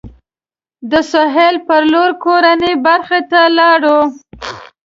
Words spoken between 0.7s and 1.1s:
د